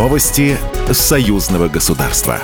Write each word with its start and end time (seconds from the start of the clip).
Новости 0.00 0.56
союзного 0.90 1.68
государства. 1.68 2.40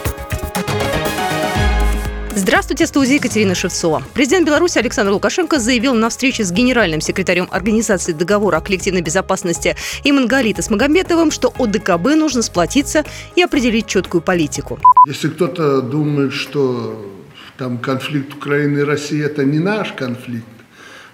Здравствуйте, 2.34 2.86
студия 2.86 3.14
Екатерина 3.14 3.54
Шевцова. 3.54 4.02
Президент 4.12 4.46
Беларуси 4.46 4.77
Александр 4.77 5.12
Лукашенко 5.12 5.58
заявил 5.58 5.95
на 5.95 6.11
встрече 6.11 6.45
с 6.45 6.53
генеральным 6.53 7.00
секретарем 7.00 7.48
Организации 7.50 8.12
договора 8.12 8.59
о 8.59 8.61
коллективной 8.61 9.00
безопасности 9.00 9.74
Имангалита 10.05 10.61
Смагомбетовым, 10.61 11.30
что 11.30 11.50
ОДКБ 11.59 12.14
нужно 12.14 12.42
сплотиться 12.42 13.06
и 13.37 13.41
определить 13.41 13.86
четкую 13.86 14.20
политику. 14.20 14.79
Если 15.07 15.30
кто-то 15.30 15.80
думает, 15.80 16.34
что 16.34 17.11
там 17.57 17.79
конфликт 17.79 18.34
Украины 18.34 18.80
и 18.80 18.82
России 18.82 19.25
это 19.25 19.45
не 19.45 19.61
наш 19.61 19.95
конфликт, 19.95 20.45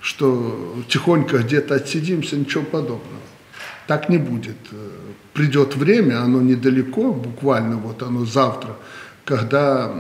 что 0.01 0.75
тихонько 0.89 1.39
где-то 1.39 1.77
отсидимся, 1.77 2.35
ничего 2.35 2.65
подобного. 2.65 3.23
Так 3.93 4.09
не 4.09 4.17
будет. 4.17 4.57
Придет 5.35 5.77
время, 5.77 6.23
оно 6.23 6.41
недалеко, 6.41 7.13
буквально 7.13 7.77
вот 7.77 8.03
оно 8.03 8.25
завтра, 8.25 8.71
когда 9.27 9.93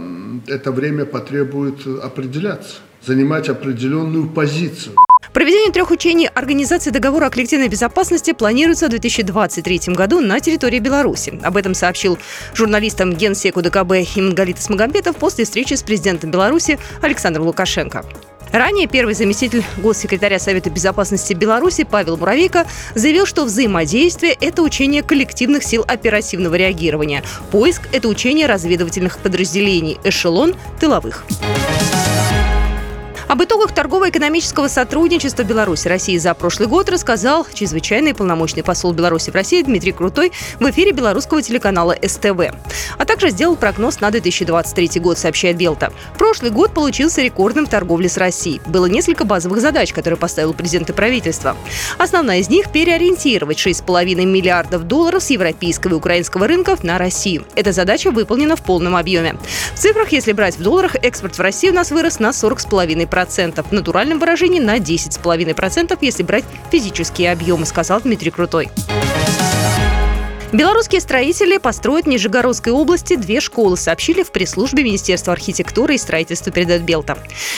это 0.47 0.73
время 0.73 1.05
потребует 1.05 1.87
определяться, 2.03 2.77
занимать 3.03 3.51
определенную 3.51 4.31
позицию. 4.31 4.95
Проведение 5.35 5.73
трех 5.73 5.91
учений 5.91 6.27
Организации 6.27 6.89
договора 6.89 7.27
о 7.27 7.31
коллективной 7.31 7.69
безопасности 7.69 8.33
планируется 8.33 8.87
в 8.87 8.91
2023 8.91 9.95
году 9.95 10.21
на 10.21 10.41
территории 10.41 10.79
Беларуси. 10.79 11.39
Об 11.43 11.59
этом 11.59 11.75
сообщил 11.75 12.17
журналистам 12.55 13.13
Генсеку 13.13 13.61
ДКБ 13.61 13.93
Имангалит 14.17 14.59
Смагомбетов 14.59 15.17
после 15.17 15.45
встречи 15.45 15.75
с 15.75 15.83
президентом 15.83 16.31
Беларуси 16.31 16.79
Александром 17.03 17.45
Лукашенко. 17.45 18.07
Ранее 18.53 18.87
первый 18.87 19.15
заместитель 19.15 19.65
госсекретаря 19.79 20.39
Совета 20.39 20.69
безопасности 20.69 21.33
Беларуси 21.33 21.85
Павел 21.85 22.19
Муравейко 22.19 22.67
заявил, 22.95 23.25
что 23.25 23.45
взаимодействие– 23.45 24.37
это 24.41 24.63
учение 24.63 25.03
коллективных 25.03 25.65
сил 25.65 25.85
оперативного 25.89 26.55
реагирования. 26.55 27.23
Поиск– 27.51 27.89
это 27.93 28.09
учение 28.09 28.47
разведывательных 28.47 29.19
подразделений, 29.19 29.99
эшелон– 30.05 30.55
тыловых. 30.81 31.25
Об 33.33 33.43
итогах 33.43 33.73
торгово-экономического 33.73 34.69
сотрудничества 34.69 35.43
Беларуси 35.43 35.89
России 35.89 36.19
за 36.19 36.35
прошлый 36.35 36.69
год 36.69 36.91
рассказал 36.91 37.47
чрезвычайный 37.51 38.13
полномочный 38.13 38.63
посол 38.63 38.93
Беларуси 38.93 39.31
в 39.31 39.35
России 39.35 39.63
Дмитрий 39.63 39.93
Крутой 39.93 40.33
в 40.61 40.69
эфире 40.69 40.93
белорусского 40.93 41.41
телеканала 41.41 41.97
СТВ. 42.07 42.53
А 42.99 43.05
также 43.07 43.31
сделал 43.31 43.57
прогноз 43.57 44.01
на 44.01 44.11
2023 44.11 45.01
год, 45.01 45.17
сообщает 45.17 45.57
Белта. 45.57 45.95
Прошлый 46.19 46.51
год 46.51 46.75
получился 46.75 47.23
рекордным 47.23 47.65
в 47.65 47.71
торговле 47.71 48.11
с 48.11 48.19
Россией. 48.19 48.61
Было 48.67 48.85
несколько 48.85 49.25
базовых 49.25 49.63
задач, 49.63 49.95
которые 49.95 50.19
поставил 50.19 50.53
президент 50.53 50.91
и 50.91 50.93
правительство. 50.93 51.57
Основная 51.97 52.41
из 52.41 52.51
них– 52.51 52.71
переориентировать 52.73 53.57
6,5 53.57 54.27
миллиардов 54.27 54.83
долларов 54.83 55.23
с 55.23 55.31
европейского 55.31 55.93
и 55.93 55.95
украинского 55.95 56.47
рынков 56.47 56.85
на 56.85 56.99
Россию. 56.99 57.47
Эта 57.55 57.73
задача 57.73 58.11
выполнена 58.11 58.57
в 58.57 58.63
полном 58.63 58.95
объеме. 58.95 59.39
В 59.75 59.79
цифрах, 59.79 60.13
если 60.13 60.33
брать 60.33 60.59
в 60.59 60.63
долларах, 60.63 60.97
экспорт 60.97 61.39
в 61.39 61.41
Россию 61.41 61.73
у 61.73 61.77
нас 61.77 61.91
вырос 61.91 62.19
на 62.19 62.29
40,5%. 62.29 63.22
10,5%. 63.23 63.63
В 63.69 63.73
натуральном 63.73 64.19
выражении 64.19 64.61
на 64.61 64.79
10,5%, 64.79 65.99
если 66.01 66.23
брать 66.23 66.45
физические 66.71 67.33
объемы, 67.33 67.67
сказал 67.67 68.01
Дмитрий 68.01 68.31
Крутой. 68.31 68.71
Белорусские 70.53 71.01
строители 71.01 71.57
построят 71.57 72.05
в 72.05 72.09
Нижегородской 72.09 72.75
области 72.75 73.17
две 73.17 73.41
школы, 73.41 73.79
сообщили 73.79 74.23
в 74.23 74.31
пресс-службе 74.33 74.85
Министерства 74.85 75.33
архитектуры 75.33 75.95
и 75.95 75.99
строительства 75.99 76.53
перед 76.53 76.83
Белта. 76.83 77.17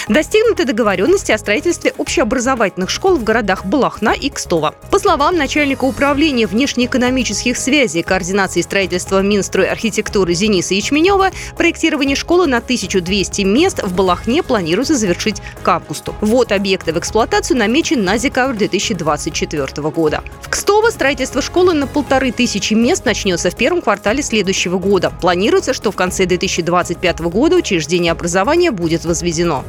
Достигнуты 0.08 0.64
договоренности 0.64 1.32
о 1.32 1.38
строительстве 1.38 1.92
общеобразовательных 1.98 2.90
школ 2.90 3.16
в 3.16 3.24
городах 3.24 3.66
Балахна 3.66 4.10
и 4.10 4.30
Кстово. 4.30 4.76
По 4.92 5.00
словам 5.00 5.36
начальника 5.36 5.82
управления 5.82 6.46
внешнеэкономических 6.46 7.56
связей 7.56 7.98
и 7.98 8.02
координации 8.04 8.60
строительства 8.60 9.22
Минстрой 9.22 9.66
архитектуры 9.66 10.32
Зениса 10.34 10.74
Ячменева, 10.74 11.32
проектирование 11.56 12.14
школы 12.14 12.46
на 12.46 12.58
1200 12.58 13.42
мест 13.42 13.82
в 13.82 13.92
Балахне 13.92 14.44
планируется 14.44 14.94
завершить 14.94 15.42
к 15.64 15.68
августу. 15.68 16.14
Вот 16.20 16.52
объекты 16.52 16.92
в 16.92 16.98
эксплуатацию 17.00 17.58
намечен 17.58 18.04
на 18.04 18.18
декабрь 18.18 18.54
2024 18.54 19.90
года. 19.90 20.22
В 20.42 20.48
Кстово 20.48 20.90
строительство 20.90 21.42
школы 21.42 21.72
на 21.74 21.88
полторы 21.88 22.30
тысячи 22.30 22.83
мест 22.84 23.06
начнется 23.06 23.50
в 23.50 23.56
первом 23.56 23.80
квартале 23.80 24.22
следующего 24.22 24.78
года. 24.78 25.10
Планируется, 25.10 25.72
что 25.72 25.90
в 25.90 25.96
конце 25.96 26.26
2025 26.26 27.20
года 27.20 27.56
учреждение 27.56 28.12
образования 28.12 28.70
будет 28.70 29.04
возведено. 29.06 29.64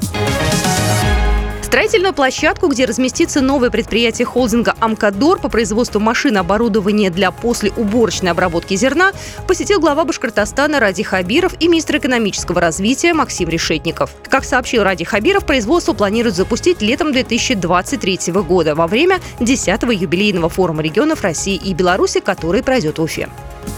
Строительную 1.75 2.13
площадку, 2.13 2.69
где 2.69 2.85
разместится 2.85 3.41
новое 3.41 3.69
предприятие 3.69 4.25
холдинга 4.25 4.75
«Амкадор» 4.79 5.39
по 5.39 5.49
производству 5.49 5.99
машин 5.99 6.37
оборудования 6.37 7.09
для 7.09 7.31
послеуборочной 7.31 8.31
обработки 8.31 8.75
зерна, 8.77 9.11
посетил 9.45 9.81
глава 9.81 10.05
Башкортостана 10.05 10.79
Ради 10.79 11.03
Хабиров 11.03 11.53
и 11.59 11.67
министр 11.67 11.97
экономического 11.97 12.61
развития 12.61 13.13
Максим 13.13 13.49
Решетников. 13.49 14.11
Как 14.29 14.45
сообщил 14.45 14.83
Ради 14.83 15.03
Хабиров, 15.03 15.45
производство 15.45 15.91
планируют 15.91 16.37
запустить 16.37 16.81
летом 16.81 17.11
2023 17.11 18.31
года 18.35 18.73
во 18.73 18.87
время 18.87 19.19
10-го 19.41 19.91
юбилейного 19.91 20.47
форума 20.47 20.81
регионов 20.81 21.23
России 21.23 21.55
и 21.55 21.73
Беларуси, 21.73 22.21
который 22.21 22.63
пройдет 22.63 22.99
в 22.99 23.01
Уфе. 23.01 23.27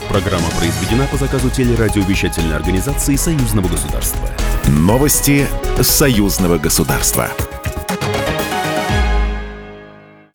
Программа 0.08 0.46
произведена 0.60 1.08
по 1.08 1.18
заказу 1.18 1.50
телерадиовещательной 1.50 2.58
организации 2.58 3.16
Союзного 3.16 3.68
государства. 3.70 4.30
Новости 4.68 5.48
Союзного 5.82 6.60
государства. 6.60 7.32